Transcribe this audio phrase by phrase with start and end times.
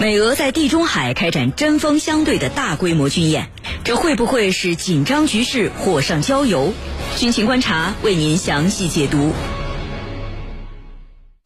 [0.00, 3.50] 美俄在地中海开展针锋相对的大规模军演，
[3.84, 6.72] 这会不会是紧张局势火上浇油？
[7.18, 9.34] 军情观察为您详细解读。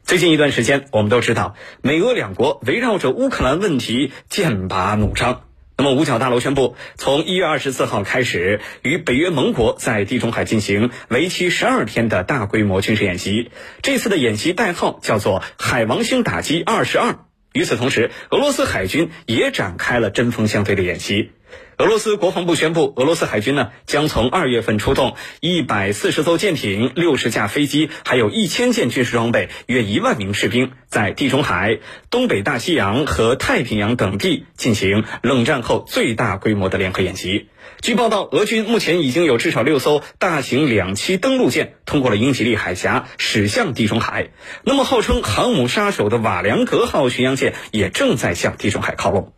[0.05, 5.41] 最近一段时间，我们都知道，美俄两国围绕着乌克兰问题剑拔弩张。
[5.77, 13.51] 那么，五角大楼宣布，从一月二十四号开始，与北约盟国在地中海进行为期十二天的大规模军事演习。
[13.83, 17.19] 这次的演习代号叫做“海王星打击二十二”。
[17.55, 21.31] 与此同时，俄罗斯海军也展开了针锋相对的演习。
[21.79, 31.79] 俄罗斯国防部宣布，俄罗斯海军呢将从二月份出动一百四十艘舰艇、六十架飞机，还有一千件军事装备，约一万名士兵，在地中海、
[32.11, 37.47] 东北大西洋和太平洋等地进行冷战后最大规模的联合演习。
[37.85, 44.31] 据报道，俄军目前已经有至少六艘大型两栖登陆舰通过了英吉利海峡，驶向地中海。
[44.63, 49.35] 那么，号称航母杀手的瓦良格号巡洋舰也正在向地中海靠拢。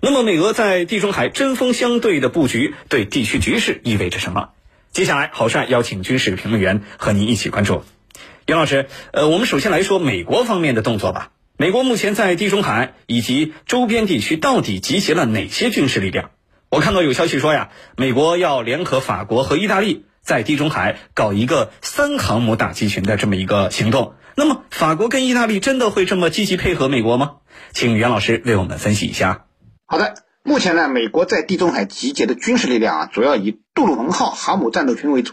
[0.00, 4.50] 那么，美俄在地中海针锋相对的布局，对地区局势意味着什么？
[4.92, 7.82] 接下来，郝帅邀请军事评论员和您一起关注。
[8.46, 11.32] 杨老师，呃，我们首先来说美国方面的动作吧。
[11.56, 16.30] 美国目前在地中海以及周边地区到底集结了哪些军事力量？
[16.70, 24.14] 我看到有消息说呀，美国要联合法国和意大利在地中海搞一个三航母打击群的这么一个行动。
[24.36, 27.36] 那么，法国跟意大利真的会这么积极配合美国吗？
[27.72, 29.46] 请袁老师为我们分析一下。
[29.86, 35.32] 好的，目前呢，美国在地中海集结的军事力量啊，主要以杜鲁门号航母战斗群为主。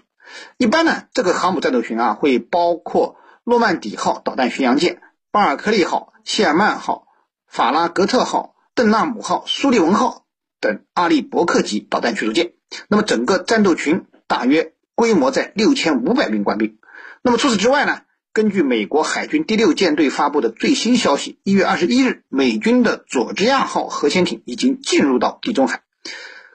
[0.58, 7.08] 一般呢，这个航母战斗群啊，会包括诺曼底号导弹巡洋舰、巴尔克利号、谢尔曼号、
[7.46, 10.25] 法拉格特号、邓纳姆号、苏利文号。
[10.60, 12.54] 等阿利伯克级导弹驱逐舰，
[12.88, 16.78] 那么整个战斗群大约规模在六千五百名官兵。
[17.22, 18.02] 那么除此之外呢？
[18.34, 25.84] 根据美国海军第六舰队发布的最新消息，一月二十一日，美军的佐治亚号核潜艇已经进入到地中海。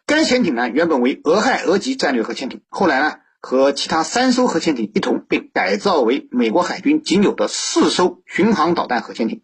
[0.05, 9.41] 该潜艇呢，原本为俄亥俄级战略核潜艇，后来呢，和其他三艘核潜艇一同被改造为美国海军仅有的四艘巡航导弹核潜艇。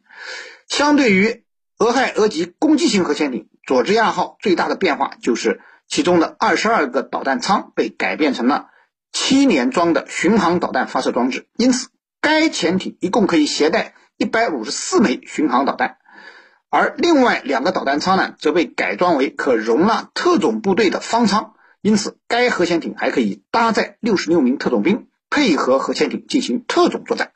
[0.69, 1.45] 相对于
[1.79, 3.49] 俄亥俄级攻击型核潜艇。
[3.67, 8.69] 佐治亚号最大的变化就是其中的二十二个导弹舱被改变成了
[9.13, 11.89] 七连装的巡航导弹发射装置，因此
[12.21, 15.99] 该潜艇一共可以携带一百五十四枚巡航导弹，
[16.71, 27.33] 而另外两个导弹舱呢，则被改装为可容纳特种部队的方舱，因此该核潜艇还可以搭载六十六名特种兵，配合核潜艇进行特种作战。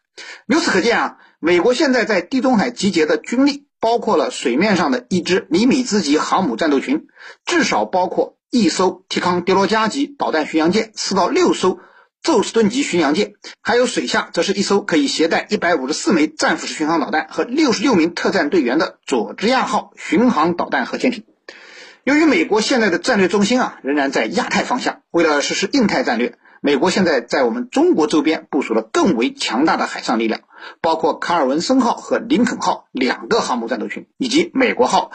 [0.46, 3.66] 由此可见啊，美国现在在地中海集结的军力。
[3.80, 7.06] 包括了水面上的一支尼米兹级航母战斗群，
[7.46, 11.78] 至少包括一艘提康迪罗加级导弹巡洋舰，四到六艘
[12.22, 13.32] 宙斯盾级巡洋舰，
[13.62, 21.24] 还有水下则是一艘可以携带一百五十四枚战斧式巡航导弹和六十六名特战队员的佐治亚号巡航导弹核潜艇。
[22.04, 26.36] 由于美国现在的战略中心啊仍然在亚太方向，为了实施印太战略。
[26.62, 30.42] 美国现在在我们中国周边部署了更为强大的海上力量，
[30.82, 35.10] 包括卡尔文森号和林肯号两个航母战斗群，以及美国号、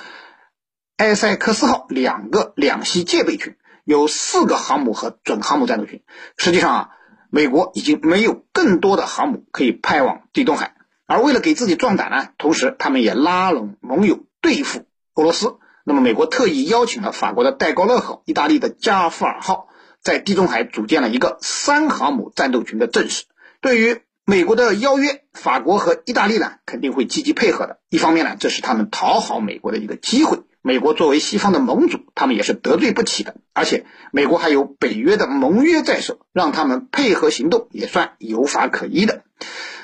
[0.97, 6.01] 埃塞克斯号两个两栖戒备群，有四个航母和准航母战斗群。
[6.35, 6.89] 实际上啊，
[7.29, 10.73] 美国已经没有更多的航母可以派往地中海，
[11.05, 15.57] 而为了给自己壮胆呢，同时他们也拉拢盟友对付俄罗斯。
[15.83, 19.67] 那么，美国特意邀请了法国的戴高乐号、意大利的加夫尔号。
[20.05, 23.25] 在地中海组建了一个三航母战斗群的阵势。
[23.59, 27.79] 对于美国的邀约，法国和意大利呢肯定会积极配合的。
[27.89, 30.43] 一方面呢，这是他们讨好美国的一个机会。
[30.61, 33.35] 美国作为西方的盟主，他们也是得罪不起的。
[33.53, 39.23] 而且美国还有北约的盟约在手，让他们配合行动也算有法可依的。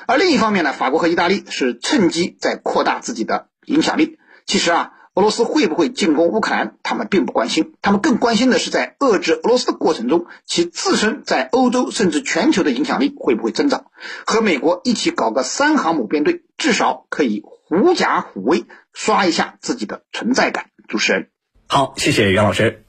[0.06, 4.20] 而另一方面呢，法国和意大利是趁机在扩大自己的影响力。
[4.46, 4.92] 其实啊。
[5.14, 6.76] 俄罗斯会不会进攻乌克兰？
[6.82, 13.84] 他们并不关心，他们更关心的是在遏制俄罗斯的过程中，其自身在欧洲甚至全球的影响力会不会增长？
[14.24, 18.64] 和美国一起搞个三航母编队，至少可以狐假虎威，
[18.94, 20.70] 刷一下自己的存在感。
[20.88, 21.28] 主持人，
[21.66, 22.84] 好，谢谢袁老师。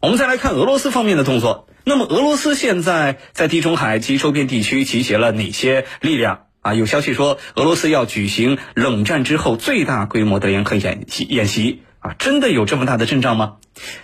[0.00, 1.66] 我们再来看俄罗斯方面的动作。
[1.84, 6.43] 那么，俄罗斯现在在地中海及周边地区集结了哪些力量？
[6.64, 13.58] 啊，有消息说俄罗斯要举行冷战之后最大规模的联合演习演习啊，真的有这么大的阵仗吗？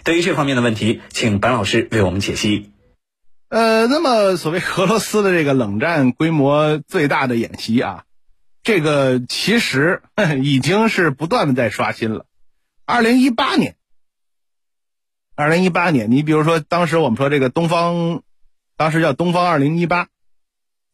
[0.04, 2.70] 对于这方面的问题，请白老师为我们解析。
[3.48, 8.04] 呃，那么所谓俄罗斯的这个冷战规模最大的演习啊，
[8.62, 10.02] 这个其实
[10.44, 12.26] 已经是不断的在刷新了。
[12.84, 13.76] 二零一八年，
[15.34, 18.20] 二零一八年，你比如说当时我们说这个东方，
[18.76, 20.08] 当时叫东方二零一八。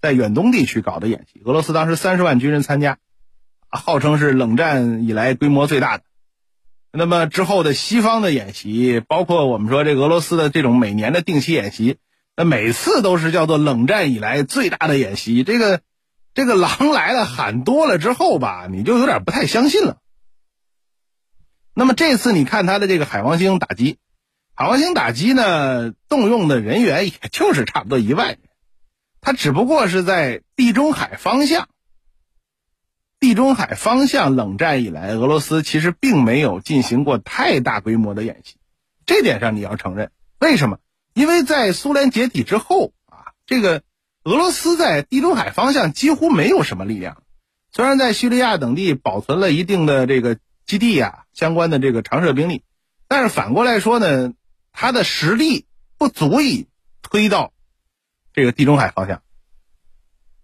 [0.07, 2.99] 在远东地区搞的演习，俄罗斯当时三十万军人参加，
[3.69, 6.05] 号称是冷战以来规模最大的。
[6.93, 11.97] 那么之后的西方的演习，包括我们说这俄罗斯的这种每年的定期演习，
[12.37, 15.43] 那每次都是叫做冷战以来最大的演习。
[15.43, 15.81] 这个
[16.35, 19.99] 这个狼来了喊多了之后吧，你就有点不太相信了。
[21.75, 23.99] 那么这次你看他的这个海王星打击，
[24.55, 28.39] 海王星打击呢，动用的人员也就是差不多一万，
[29.21, 31.69] 他只不过是在地中海方向。
[33.19, 38.57] 地中海方向冷战以来，俄罗斯其实并没有进行过太大规模的演习，
[39.07, 40.11] 这点上你要承认。
[40.39, 40.79] 为什么？
[41.15, 43.83] 因为在苏联解体之后啊，这个
[44.23, 47.23] 俄罗斯在地中海方向几乎没有什么力量。
[47.73, 52.65] 虽然在叙利亚等地保存了一定的这个基地啊，相关的这个常设兵力，
[53.09, 54.35] 但是反过来说呢，
[54.73, 55.65] 它的实力
[55.97, 56.69] 不足以
[57.01, 57.53] 推到
[58.37, 59.23] 这个地中海方向。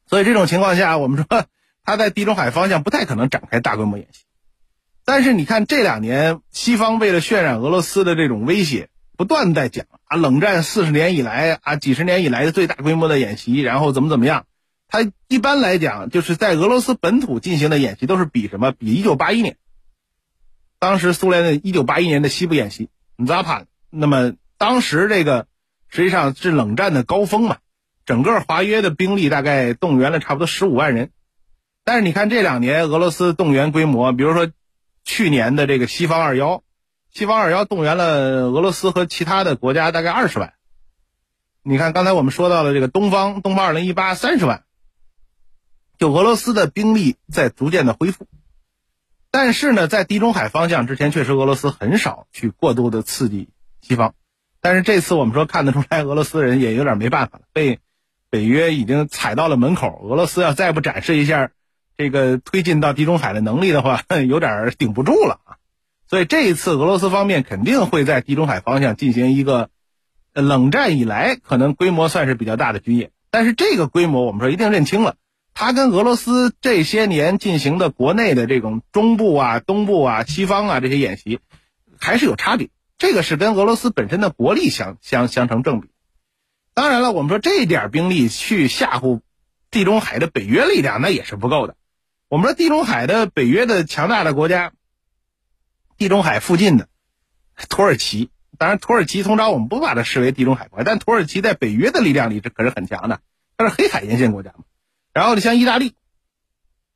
[0.07, 1.47] 所以这种情况下，我们说。
[1.85, 4.23] 他在地中海方向不太可能展开大规模演习，
[5.05, 14.47] 但是你看这两年西方为了渲染俄罗斯的这种威胁，不断在讲啊，冷战四十年以来啊，几十年以来的最大规模的演习，然后怎么怎么样。
[14.87, 18.71] 他一般来讲就是在俄罗斯本土进行的演习都是比什么？
[18.71, 19.57] 比一九八一年，
[20.79, 23.65] 当时苏联的一九八一年的西部演习，Zapad。
[23.91, 25.49] 那么当时这个
[25.89, 27.57] 实际上是冷战的高峰嘛，
[28.05, 31.11] 整个华约的兵力大概动员了差不多十五万人。
[31.85, 34.51] 但是你看这两年俄罗斯动员规模，比如说
[35.05, 36.63] 去年的这个西方二幺，
[37.11, 40.53] 西方二幺动员了俄罗斯和其他的国家大概二十万。
[41.63, 44.65] 你看刚才我们说到了这个东方东方二零一八三十万，
[45.99, 48.27] 就俄罗斯的兵力在逐渐的恢复。
[49.31, 53.49] 但是呢，在地中海方向之前，确实俄罗斯很少去过度的刺激
[53.81, 54.15] 西方。
[54.61, 57.81] 但是这次我们说看得出来，俄罗斯人也有点没办法了，被
[58.33, 60.01] 北约已经踩到了门口。
[60.09, 61.51] 俄罗斯要再不展示一下。
[61.99, 65.61] 这个推进到地中海的能力的话， 有点顶不住了啊！
[66.09, 69.69] 所以这一次俄罗斯方面肯定会在地中海方向进行一个
[70.33, 73.11] 冷战以来可能规模算是比较大的军演。
[73.31, 75.17] 但是这个规模我们说一定认清了，
[75.53, 81.41] 它跟俄罗斯这些年进行的国内的这种中部啊、东部啊、西方啊这些演习
[82.01, 82.71] 还是有差别。
[82.97, 85.89] 这个是跟俄罗斯本身的国力相相相成正比。
[86.75, 89.21] 当然了，我们说这点兵力去吓唬
[89.71, 91.77] 地中海的北约力量，那也是不够的。
[92.29, 94.73] 我们说地中海的北约的强大的国家，
[95.99, 96.89] 地中海附近的
[97.69, 103.21] 土耳其，当然土耳其通常我们不把它视为地中海国家，但土耳其在北约的力量里这可是很强的，
[103.59, 104.65] 它是黑海沿线国家嘛。
[105.13, 105.95] 然后你像意大利、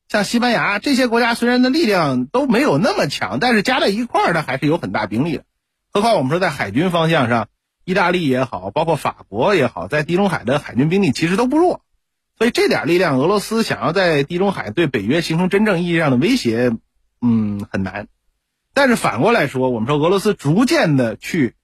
[0.08, 5.44] 像西班牙这些国家，虽然的力量都没有那么强，但是加在一块儿，它还是有很大兵力的。
[5.93, 7.49] 何况我们说在海军方向上，
[7.87, 11.83] 意大利也好，包括法国也好，在地中海的海军兵力其实都不弱。
[12.37, 16.73] 所以这点力量，俄罗斯想要在地中海对北约形成真正意义上的威胁，
[17.23, 18.09] 嗯，很难。
[18.75, 21.55] 但是反过来说，我们说俄罗斯逐渐的去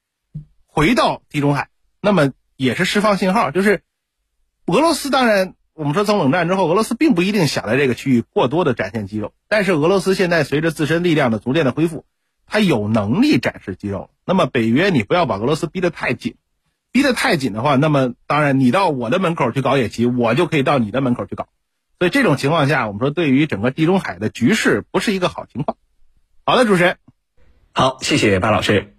[0.65, 1.71] 回到地中海，
[2.01, 3.83] 那么也是释放信号，就是
[4.67, 12.05] 俄罗斯当然，我们说从冷战之后，俄罗斯并不一定想在这个区域过多的展现肌肉，但是俄罗斯现在随着自身力量的逐渐的恢复，
[12.53, 14.11] 他有能力展示肌肉。
[14.27, 16.35] 那么北约，你不要把俄罗斯逼得太紧。
[16.93, 21.49] 逼得太紧的话，那么当然你到我的门口去搞野棋，我就可以到你的门口去搞。
[21.99, 25.79] 所以这种情况下，我们说对于整个地中海的局势不是一个好情况。
[26.45, 26.99] 好的，主持人，
[27.73, 28.95] 好，谢谢巴老师。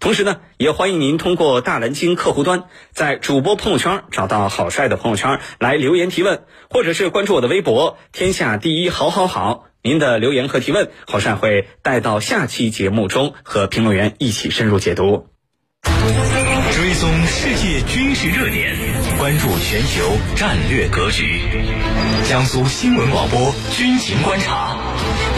[0.00, 9.64] 同时呢，也欢迎您通过大蓝鲸客户端，在主播朋友圈找到好帅的朋友圈来留言提问，或者是关注我的微博“天下第一好好好”。
[9.82, 15.28] 您的留言和提问，郝帅会带到下期节目中和评论员一起深入解读。
[15.82, 18.76] 追踪世界军事热点，
[19.18, 21.40] 关注全球战略格局。
[22.28, 24.76] 江苏新闻广播军情观察，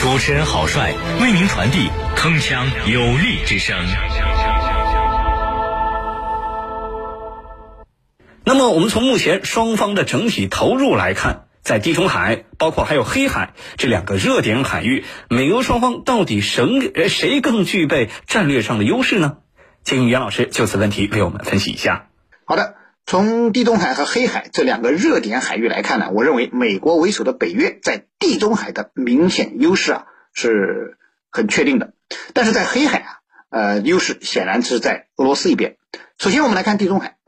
[0.00, 3.76] 主持人郝帅为您传递铿锵有力之声。
[8.44, 19.36] 那么，我们从目前双方的整体投入来看，在地中海，包括还有黑海这两个热点海域，美俄双方到底谁谁更具备战略上的优势呢？
[19.84, 22.08] 请袁老师就此问题为我们分析一下。
[22.44, 22.74] 好的，
[23.06, 30.98] 从地中海和黑海这两个热点海域来看呢，我认为美国为首的北约在地中海的明显优势啊是
[31.30, 31.92] 很确定的，
[32.34, 35.76] 但是在黑海啊，呃，优势显然是在俄罗斯一边。
[36.18, 37.18] 首先，我们来看地中海，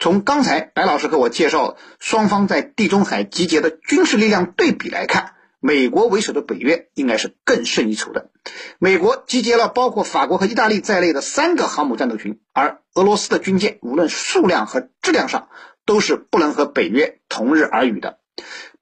[0.00, 5.34] 从刚才白老师和我介绍双方在地中海集结的军事力量对比来看。
[5.62, 8.30] 美国为首的北约应该是更胜一筹的。
[8.78, 15.50] 美国集结了包括法国和意大利在内的三个航母战斗群，而俄罗斯的军舰无论数量和质量上
[15.84, 18.20] 都是不能和北约同日而语的。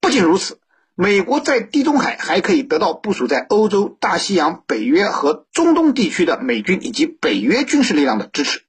[0.00, 0.60] 不仅如此，
[0.94, 8.60] 美国在地中海还可以得到部署在欧洲、大西洋、北约和中东地区的美军以及北约军事力量的支持。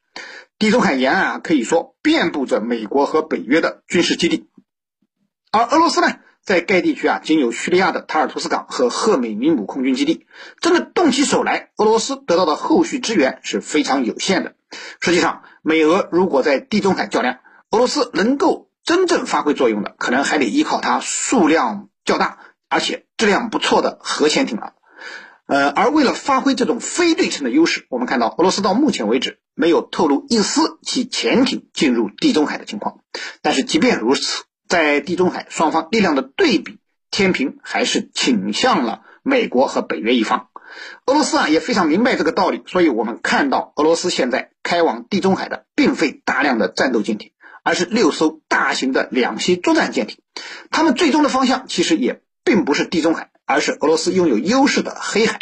[0.59, 4.49] 地中海沿岸啊，可以说遍布着美国和北约的军事基地。
[5.51, 10.27] 而俄罗斯呢，在该地区啊，仅有叙利亚的塔尔图斯港和赫美尼姆空军基地。
[10.59, 14.55] 真的动起手来，俄罗斯得到的后续支援是非常有限的。
[14.99, 17.39] 实际上，美俄如果在地中海较量，
[17.71, 21.89] 俄罗斯能够真正发挥作用的，可能还得依靠它数量。
[22.05, 22.39] 较大
[22.69, 24.73] 而且质量不错的核潜艇了，
[25.49, 32.99] 呃，而为了发挥这种非对称的优势，我们看到俄罗斯到目前为止没有透露一丝其潜艇进入地中海的情况。
[33.41, 36.77] 但是即便如此，在地中海双方力量的对比，
[37.09, 40.49] 天平还是倾向了美国和北约一方。
[41.07, 47.31] 俄罗斯啊也非常明白这个道理，所以我们看到俄罗斯现在开往地中海的并非大量的战斗舰艇。
[47.61, 50.19] 而是六艘大型的两栖作战舰艇，
[50.71, 55.39] 它们最终的方向其实也并不是地中海，而是俄罗斯拥有优势的黑海。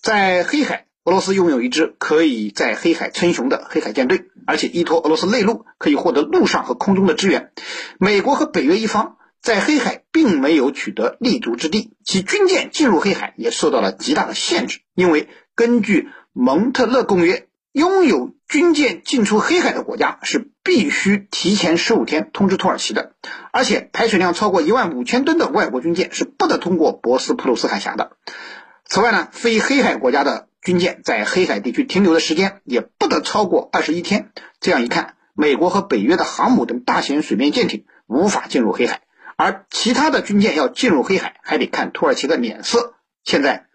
[0.00, 7.50] 在黑海，俄罗斯拥有一支可以在黑海称雄的黑海舰队，而且依托俄罗斯内陆，可以获得陆上和空中的支援。
[7.98, 17.48] 美国和北约一方在黑海并没有取得立足之地，其军舰进入黑海也受到了极大的限制，因为根据蒙特勒公约。
[17.74, 23.14] 拥有军舰进出黑海的国家是必须提前十五天通知土耳其的，
[23.50, 28.12] 而且排水量超过一万五千吨的外国军舰是不得通过博斯普鲁斯海峡的。
[28.84, 34.30] 此外呢，非黑海国家的军舰在黑海地区停留的时间也不得超过二十一天。
[34.60, 39.00] 这样一看，美国和北约的航母等大型水面舰艇无法进入黑海，
[39.34, 42.94] 而其他的军舰要进入黑海还得看土耳其的脸色。
[43.24, 43.66] 现在。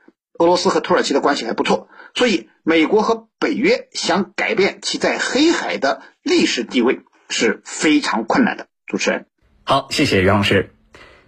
[0.41, 6.99] 俄罗斯和土耳其的关系还不错，所以美国和北约想改变其在黑海的历史地位
[7.29, 8.67] 是非常困难的。
[8.85, 9.25] 主持人，
[9.63, 10.73] 好，谢谢袁老师。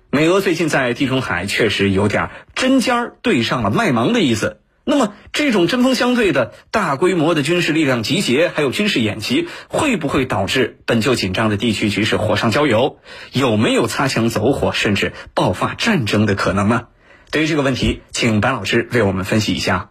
[0.10, 4.58] 美俄最近在地中海确实有点针尖儿对上了麦芒的意思。
[4.84, 12.98] 那么，这种针锋相对的大规模的军事力量集结，还有军事演习，会不会导致本就紧张的地区局势火上浇油？
[13.32, 16.88] 有没有擦枪走火，甚至爆发战争的可能呢？
[17.30, 19.91] 对于这个问题，请白老师为我们分析一下。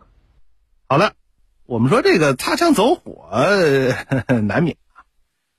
[0.91, 1.13] 好了，
[1.67, 3.93] 我们说这个擦枪走火呵
[4.27, 5.07] 呵 难免啊。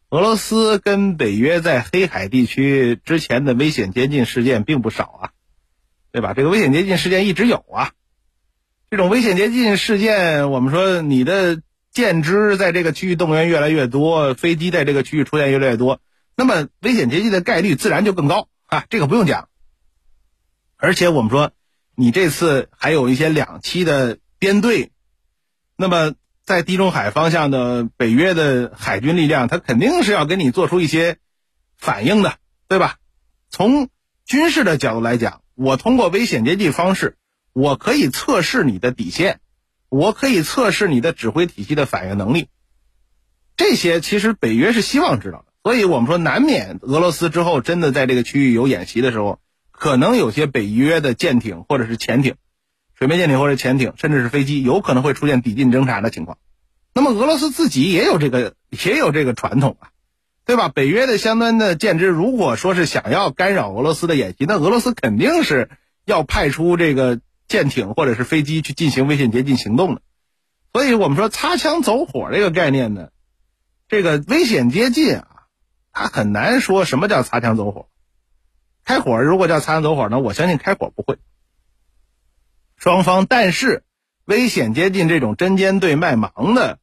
[0.10, 5.32] 俄罗斯跟北约在黑海地区之前的危险接近事件并不少啊，
[6.12, 6.34] 对吧？
[6.34, 7.94] 这个危险接近事件一直有啊。
[8.90, 11.62] 这种危险接近事件，我们说你的
[11.94, 16.02] 舰只在这个区域动员越来越多，飞机在这个区域出现越来越多，
[16.36, 18.84] 那么危险接近的概率自然就更高啊。
[18.90, 19.48] 这个不用讲。
[20.76, 21.54] 而且我们说。
[21.94, 24.92] 你这次还有一些两栖的编队，
[25.82, 26.14] 那么
[26.46, 31.18] 在地中海方向的北约的海军力量，它肯定是要跟你做出一些
[31.78, 32.36] 反应的，
[32.70, 32.96] 对吧？
[33.50, 33.90] 从
[34.26, 37.18] 军事的角度来讲，我通过危险接近方式，
[37.52, 39.42] 我可以测试你的底线，
[39.90, 42.48] 我可以测试你的指挥体系的反应能力。
[43.58, 49.40] 这些其实北约是希望知道的，所以我们说难免俄罗斯之后真的在这个区域有演习的时候。
[49.74, 52.36] 可能有些北约的舰艇或者是潜艇，
[53.02, 56.38] 水面舰艇或者潜艇，甚至是飞机，有可能会出现抵近侦察的情况。
[56.94, 59.90] 那么俄罗斯自己也有这个也有这个传统啊，
[60.46, 60.70] 对吧？
[60.70, 65.72] 北约的相关的舰只，如果说是想要干扰俄罗斯的演习，那俄罗斯肯定是
[66.06, 70.02] 要派出这个舰艇或者是飞机去进行危险接近行动的。
[70.72, 73.08] 所以我们说擦枪走火这个概念呢，
[73.90, 75.28] 这个危险接近啊，
[75.92, 77.88] 它很难说什么叫擦枪走火。
[78.86, 80.20] 开火如果叫擦枪走火呢？
[80.20, 81.18] 我相信开火不会。
[82.82, 83.84] 双方，但是
[84.26, 86.80] 危险接近这种针尖对麦芒的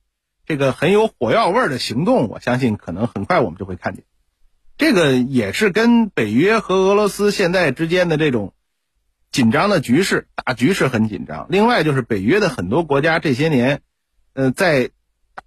[0.47, 4.05] 这个很有火药味的行动，我相信可能很快我们就会看见。
[4.77, 8.53] 这个也是跟北约和俄罗斯现在之间的这种
[9.33, 11.49] 紧张的局势，大局势很紧张。
[11.51, 13.81] 另外就是北约的很多国家这些年，
[14.35, 14.91] 呃，在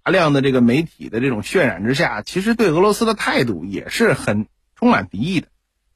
[0.04, 5.46] 大量的这个媒体的这种渲染之下，其实对俄罗斯的态度也是很充满敌意的。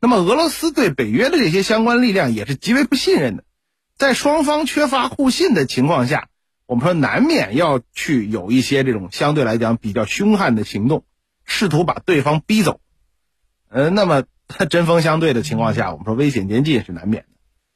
[0.00, 3.44] 那么，俄罗斯对北约的这些相关力量也是极为不信任的，
[3.96, 6.28] 在双方缺乏互信的情况下，
[6.66, 11.04] 我们说难免要去有一些这种相对来讲比较凶悍的行动，
[11.44, 12.80] 试图把对方逼走。
[13.68, 14.24] 呃，那么
[14.70, 17.28] 针锋相对的情况下，我们说危险接近是难免的。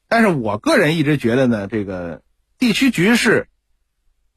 [0.08, 2.22] 但是我个人一直觉得呢，这个
[2.58, 3.48] 地区局势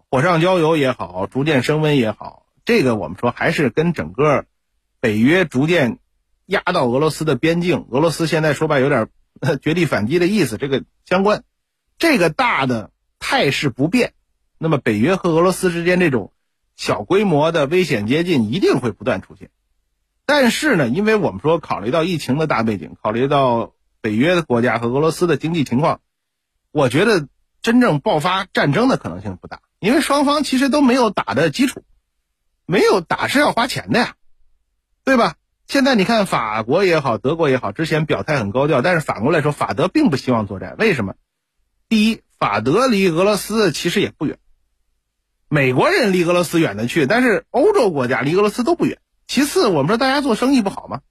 [0.10, 4.46] 火上浇油也好，逐渐升温也好，这个我们说还是跟整个
[5.00, 6.00] 北约逐渐。
[6.46, 9.08] 压到俄罗斯的边境，俄罗斯现在说白有点
[9.64, 11.46] 绝地反击的意思，这个相关，
[12.04, 14.12] 这个大的态势不变，
[14.58, 16.34] 那么北约和俄罗斯之间这种
[16.76, 19.52] 小规模的危险接近一定会不断出现。
[20.26, 26.02] 但是呢，因为我们说考虑到疫情的大背景，考虑到北约的国家和俄罗斯的经济情况，
[26.74, 27.30] 我觉得
[27.62, 31.86] 真正爆发战争的可能性不大，因为双方其实都没有打的基础，
[32.66, 34.16] 没有打是要花钱的呀，
[35.06, 35.36] 对吧？
[35.68, 41.16] 现在你看法国也好，德国也好，之前表态很高调，但是反过来说，法德并不希望作战，为什么？
[41.90, 44.38] 第一，法德离俄罗斯其实也不远，
[45.50, 49.00] 美国人离俄罗斯远的去，但是欧洲国家离俄罗斯都不远。
[49.28, 51.02] 其次，我们说大家做生意不好吗？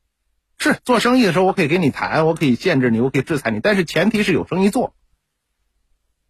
[0.58, 4.94] 是做生意的时候，我可以跟你谈，我可以限制你，我可以制裁你，但是前提是有生意做。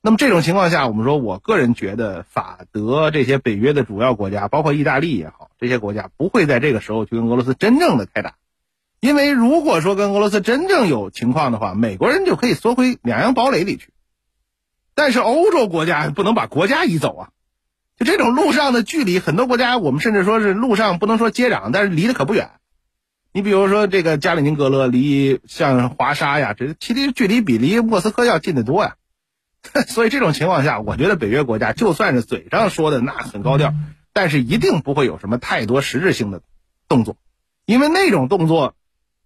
[0.01, 8.37] 那么这种情况下，我们说，我个人觉得法德这些北约的主要国家，包括意大利也好，这些国家不会在这个时候去跟俄罗斯真正的开打，
[9.01, 13.92] 因为如果说跟俄罗斯真正有情况的话，美国人就可以缩回两洋堡垒里去。
[14.95, 17.29] 但是欧洲国家不能把国家移走啊，
[17.99, 22.51] 就这种路上的距离，很多国家我们甚至说是路上不能说接壤，但是离得可不远。
[23.33, 28.97] 你比如说这个加里宁格勒，离像华沙呀，这其实距离比离莫斯科要近得多呀。
[29.87, 33.73] 所以这种情况下，我觉得北约国家就算是嘴上说的那很高调，
[34.13, 36.43] 但是一定不会有什么太多实质性的
[36.89, 37.17] 动作，
[37.65, 38.75] 因为那种动作，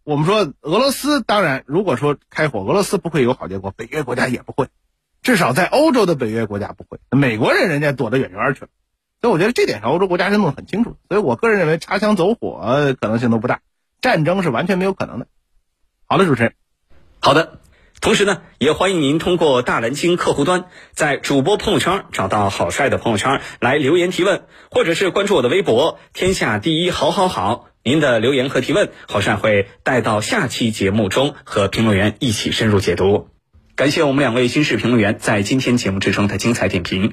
[0.04, 4.68] 我们说俄罗斯当然如果说开火，俄罗斯不会有好结果，北约国家也不会。
[5.22, 8.68] 至少在欧洲的北约国家不会，美国人人家躲得远远去了，
[9.20, 13.60] 所以我觉得这点上欧洲国家是弄得很清楚，所以我个人认为擦枪走火可能性都不大，
[14.00, 15.26] 战争是完全没有可能的。
[16.06, 16.54] 好的，主持人，
[17.20, 17.58] 好的。
[17.98, 33.30] 同时呢，也欢迎您通过大蓝鲸客户端，在主播朋友圈找到郝帅的朋友圈来留言提问，或者是关注我的微博“天下第一好好好”，您的留言和提问，郝帅会带到下期节目中和评论员一起深入解读。
[33.76, 37.12] 感谢我们两位军事评论员在今天节目之中的精彩点评。